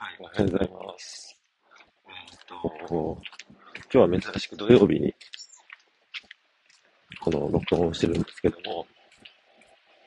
[0.00, 1.36] はい、おはようございます。
[2.06, 3.18] えっ、と、
[3.92, 5.12] 今日は珍しく土曜日に、
[7.20, 8.86] この録音をしてるんですけども、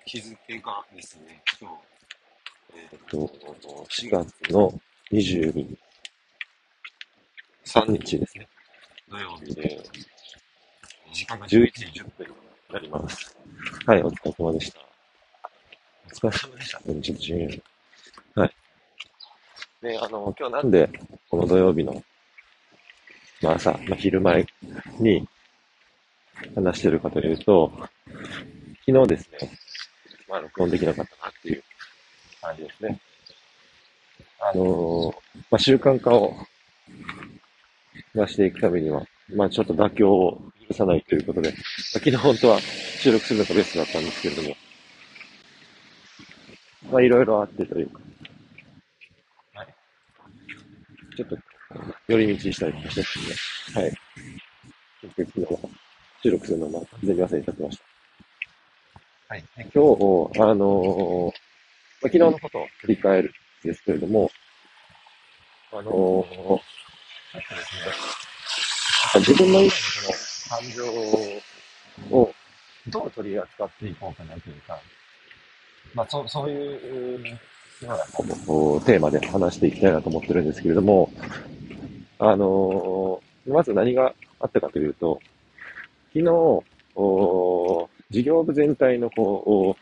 [0.06, 1.76] 日付がですね、今日、
[2.78, 3.18] えっ、と、
[3.90, 4.74] 4月の
[5.12, 5.76] 23
[7.90, 8.48] 日ですね、
[9.10, 9.84] 土曜日で、
[11.12, 12.34] 時間が11時10分に
[12.72, 13.38] なります。
[13.86, 14.80] はい、お疲れ様でした。
[16.06, 16.80] お疲れ様でした。
[16.80, 17.62] ちょっと順位
[18.36, 18.61] はい。
[19.82, 20.90] で、あの、今日なんで、
[21.30, 22.04] この土曜日の、
[23.42, 24.46] まあ朝、まあ昼前
[25.00, 25.28] に
[26.56, 27.72] 話してるかというと、
[28.86, 29.52] 昨日ですね、
[30.30, 31.64] まあ録音できなかったなっていう
[32.42, 33.00] 感じですね。
[34.44, 35.14] あの
[35.52, 36.36] まあ習慣化を
[38.16, 39.04] 出していくためには、
[39.36, 41.62] まあちょっと妥協を許さないということで、まあ、
[41.94, 44.56] 昨日本当は収録するのがベストだったんですけれども、
[46.92, 48.00] まあいろいろあってというか、
[51.16, 51.38] ちょっと、
[52.08, 53.86] 寄り道したりとかしてね。
[53.86, 53.94] はい。
[55.02, 55.70] 結局、昨日
[56.24, 57.84] 収録するのも完全に忘れちゃってました。
[59.30, 59.44] はい。
[59.58, 59.80] 今日、
[60.42, 61.34] あのー、まあ、
[62.04, 64.30] 昨日のことを振り返るんですけれども、
[65.72, 66.60] あのー、
[69.20, 69.76] 自分の今のこ
[70.08, 70.14] の
[70.50, 72.34] 感情を
[72.88, 74.80] どう取り扱っていこうかなというか、
[75.94, 77.40] まあ、そう、そういう
[77.82, 81.12] テーマで話していきたいなと思ってるんですけれども、
[82.20, 85.20] あのー、まず何があったかというと、
[86.14, 86.26] 昨日、
[88.12, 89.76] 事業部全体のこ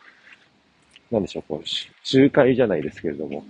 [1.12, 1.68] う、なんでしょう、こう、
[2.04, 3.44] 集会じゃないですけれども、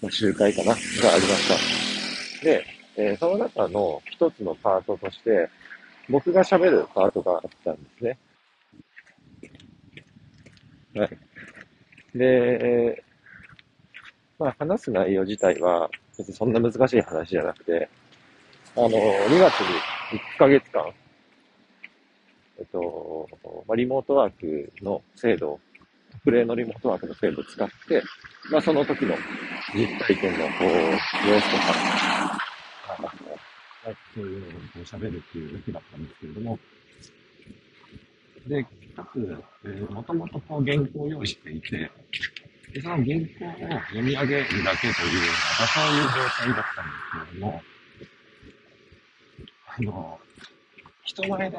[0.00, 2.44] まあ、集会かながありました。
[2.44, 2.64] で、
[2.96, 5.50] えー、その中の一つのパートとして、
[6.08, 8.18] 僕が喋るパートがあったんですね。
[10.94, 11.18] はい。
[12.14, 13.02] で、
[14.38, 17.88] まあ話す内容自体は別にそんな難しい話じゃなくて、
[18.76, 19.80] あの、2月に
[20.36, 20.92] 1ヶ月間、
[22.58, 23.28] えっと、
[23.66, 25.60] まあ、リモートワークの制度、
[26.24, 28.02] プレイのリモートワークの制度を使って、
[28.50, 29.14] まあその時の
[29.74, 32.38] 実体験のこう、様子とか、
[32.88, 34.48] あそういうの
[34.82, 36.58] を喋るっていう時だったんですけれども、
[38.46, 38.66] で、
[38.98, 41.90] 一つ、えー、もともとこう原稿を用意していて、
[42.72, 47.62] でその原稿を読み上げるだけというような、そういう状態だったんですけれども、
[49.68, 50.18] あの、
[51.04, 51.56] 人前で、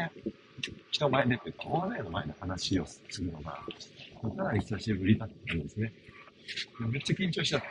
[0.92, 3.64] 人前でというか、大勢の前で話をするのが、
[4.36, 5.94] かなり久しぶりだったんですね。
[6.80, 7.68] めっちゃ緊張しちゃって、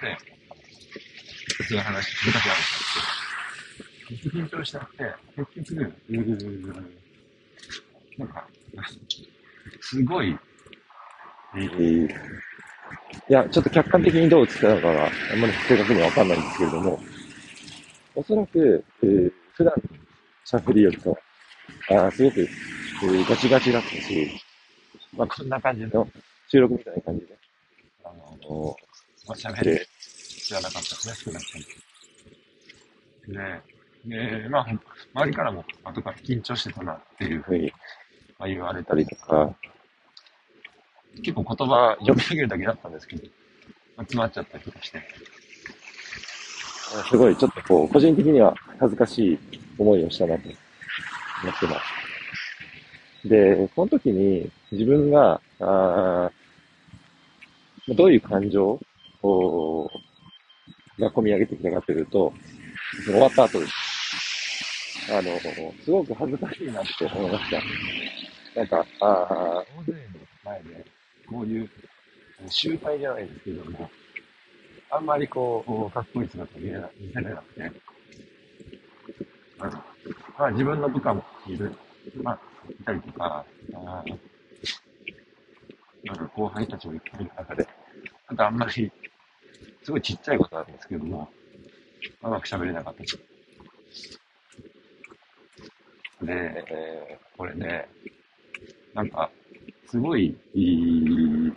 [1.59, 5.15] 普通の話、昔あるんですけど、めっちゃ緊張しちゃって、
[5.55, 5.95] 結局、
[8.19, 8.49] なんか、
[9.81, 10.37] すごい、
[11.57, 12.13] えー、い
[13.29, 17.01] や、ちょっと客観的にどう映ったのかが、あんまり正確にはわかんないんですけれども、
[18.15, 19.75] おそらく、えー、普段
[20.47, 21.17] 喋りよりと、
[21.91, 24.31] あすごく、えー、ガチガチだったし、
[25.17, 26.09] まあ、こんな感じの
[26.49, 27.39] 収録みたいな感じで、
[28.05, 28.09] あ
[28.49, 28.77] の
[29.27, 29.87] まあ、喋れ、
[30.49, 31.09] 知らなかったです。
[31.09, 31.65] ね、少なくとも。
[33.29, 34.67] で、で、まあ、
[35.15, 37.73] 周りからも後から緊張してたなっていうふうに
[38.39, 39.53] まあ、言われたりとか、
[41.17, 45.03] 結構言葉読み上げるだけだったんですけど、まあ、詰まっちゃったりとかして。
[47.11, 49.39] すごい、ちょっとこう、個人的には恥ずかしい
[49.77, 50.55] 思いをしたなと思
[51.53, 51.81] ってま
[53.23, 53.29] す。
[53.29, 56.31] で、この時に自分が、あ
[57.89, 58.79] どういう感情
[59.23, 59.91] を
[60.99, 62.33] が込み上げてきたかというと、
[63.05, 63.73] 終わった後です。
[65.11, 65.39] あの、
[65.85, 68.08] すごく恥ずかしいなって思いました。
[68.59, 69.99] なんか、あ、大勢の
[70.45, 70.85] 前で、
[71.31, 71.71] こういう
[72.49, 73.89] 集会じゃないですけども、
[74.91, 77.37] あんまりこう、かっこいい姿見えな見せれな。
[77.37, 77.71] くて、
[80.37, 81.73] まあ自分の部下もいる、
[82.21, 84.05] まあ、いたりとか、あ
[86.05, 87.69] なんか後輩たちもいっぱいいる中で、
[88.27, 88.91] あとあんまり、
[89.85, 91.29] すごいちっちゃいことなんですけども、
[92.25, 93.05] うまく喋れなかった。
[96.25, 97.89] で、えー、これね、
[98.95, 99.31] なんか、
[99.87, 101.53] すごい、い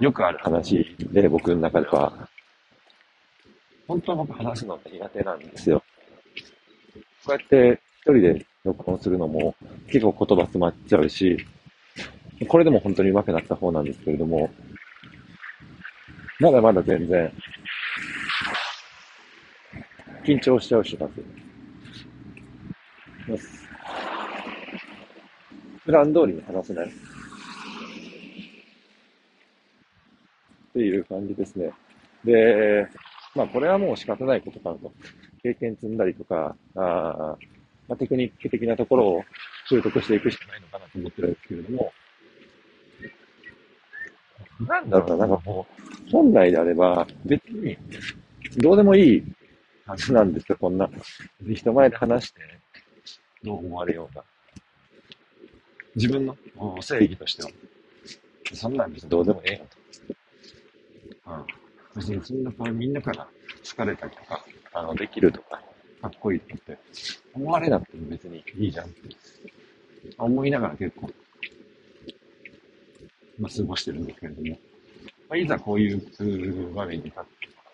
[0.00, 2.28] よくある話で、僕の中では、
[3.86, 5.82] 本当は僕話すの苦手なんですよ。
[7.24, 9.54] こうやって一人で録音するのも
[9.86, 11.44] 結構言葉詰まっちゃうし、
[12.46, 14.50] これでも本当に上手くなった方なんですけれども、
[16.38, 17.32] まだまだ全然、
[20.24, 21.08] 緊張しちゃうしま
[25.88, 25.90] す。
[25.90, 26.86] 普段通りに話せない。
[26.86, 26.90] っ
[30.74, 31.72] ていう感じですね。
[32.24, 32.86] で、
[33.34, 34.92] まあこれはもう仕方ないことかなと。
[35.42, 37.36] 経験積んだりとか、あ
[37.88, 39.24] まあ、テクニック的なところを
[39.68, 41.92] 習得していくしかないのかなと思ってるんですけれども、
[44.66, 45.66] なんだろうな、なんかも
[46.06, 47.78] う、本来であれば、別に、
[48.58, 49.24] どうでもいい
[49.86, 50.90] はずなんですよ、こんな。
[51.48, 52.40] 人前で話して、
[53.42, 54.24] どう思われようが。
[55.98, 56.36] 自分の？
[56.80, 57.50] 正義としては。
[58.54, 59.66] そんなん別にどうでもええよ
[61.24, 61.32] と。
[61.32, 61.46] うん。
[61.96, 63.28] 別にそんなこれみんなから
[63.62, 65.60] 疲れたりとか、あの、できるとか、
[66.00, 66.78] かっこいいとかって。
[67.34, 69.16] 思われなくても別にいいじゃんって。
[70.16, 71.10] 思いながら結構
[73.40, 74.48] まあ、過ごしてるんですけれども、
[75.28, 77.22] まあ、いざこういう場面に立っ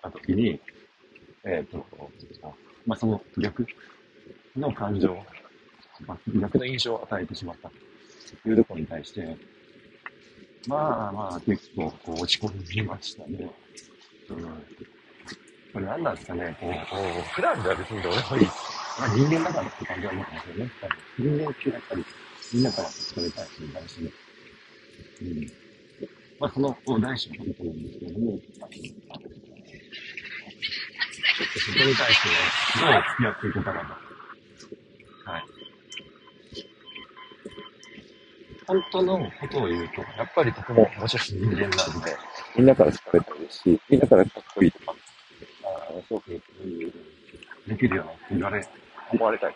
[0.03, 0.61] たときに、
[1.45, 1.87] えっ、ー、と、
[2.87, 3.67] まあ、その逆
[4.57, 5.15] の感情、
[6.07, 7.71] まあ、逆の印象を与えてしまった。
[7.71, 7.75] と
[8.49, 9.37] いうところに対して、
[10.67, 13.51] まあまあ結構こう落ち込みましたね。
[14.31, 14.45] うん。
[15.73, 18.47] これ何なんですかね、こう、こう普段では別にどうでもいい。
[18.47, 20.71] まあ人間だからって感じは思うんですよね。
[21.19, 22.05] 人間ってやっぱり
[22.53, 24.11] みんなから疲れたい人に対してね。
[25.23, 25.65] うん。
[26.41, 32.29] まあ、その大事なことなんですけれども、ちょっとそこに対して
[32.81, 33.87] どう付き合っていこうかなと。
[35.31, 35.43] はい。
[38.67, 42.17] 本当のことを言うと、やっぱりとてももちろん人間なんで、
[42.57, 44.95] みんなから好かれたいですし、みんなからかっこいいとか、
[45.65, 46.31] あすごく、
[47.67, 48.67] できるような言われ、
[49.13, 49.55] 思われたい。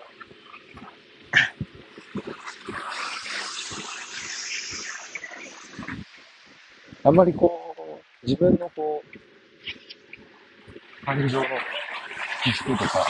[7.04, 7.74] あんまりこ
[8.22, 9.18] う、自分のこう、
[11.06, 11.46] 感情の
[12.44, 13.06] 起伏とか、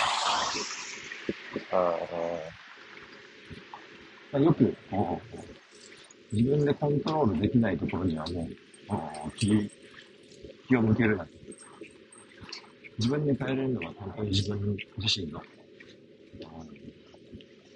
[1.73, 1.99] あ
[4.33, 5.58] あ、よくこう、
[6.33, 8.49] 自分でコントロールできないところにはも
[9.27, 9.71] う、気、
[10.67, 11.27] 気を向けるな。
[12.99, 15.41] 自分で変えれるのは本当に自分自身の、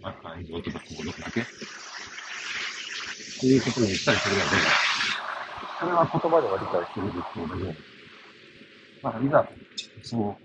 [0.02, 1.44] まあ、感情とか行動だけっ
[3.40, 4.46] ていうことに言ったりするので、
[5.80, 7.74] それは言葉では理解してるんですけれども、
[9.02, 9.48] まあ、いざ、
[10.02, 10.36] そ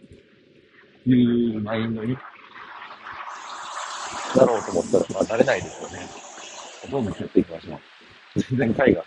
[1.05, 2.17] ういうマインドに
[4.35, 6.07] なろうと思ったら、まあ、なれないですよね。
[6.89, 7.96] どう向き合っていきましょう。
[8.35, 9.03] 全然会が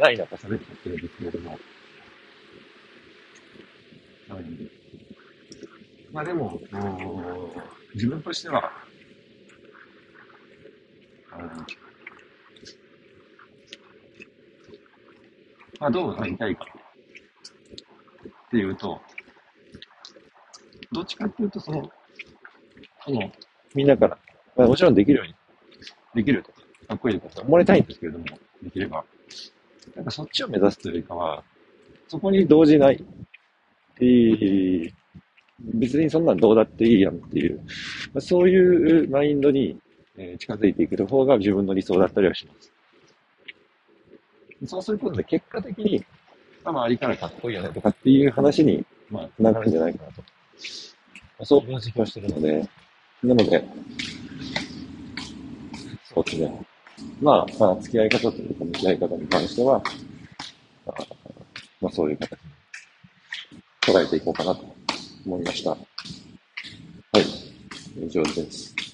[0.00, 1.50] ない中喋っちゃってるんですけれども。
[1.50, 1.60] はい。
[6.12, 6.60] まあでも、
[7.94, 8.72] 自分としては、
[15.80, 16.66] まあ、どうなりたいか
[18.46, 19.00] っていうと、
[20.92, 21.90] どっちかっていうと、その、
[23.04, 23.32] その、
[23.74, 24.18] みんなから、
[24.56, 25.34] まあ、もちろんできるように、
[26.14, 28.24] できるとか、かっこいいとか思われたいんですけれども、
[28.62, 29.04] できれば。
[29.96, 31.42] なんかそっちを目指すというよりかは、
[32.08, 33.04] そこに動じない。
[34.00, 34.92] えー、
[35.60, 39.78] 別にそんなんどうだっていいやんっていう、まあ、そういうマインドに、
[40.38, 42.72] 近づいていく方が自分の理想だったりはします。
[44.66, 46.04] そうすることで結果的に、
[46.62, 50.20] まあ、周りからかっこいいよねとかっていう話に、まあ、繋がるんじゃないかなと。
[50.20, 50.26] ま
[51.40, 52.68] あ、そう分析をしてるので、
[53.22, 53.64] なので、
[56.12, 56.66] そうですね。
[57.20, 59.82] まあ、まあ、付き合い方というか、向き合い方に関しては、
[60.86, 60.92] あ、
[61.80, 62.38] まあ、そういう形
[63.52, 64.64] に捉えていこうかなと
[65.26, 65.70] 思いました。
[65.70, 67.20] はい。
[68.06, 68.89] 以上です。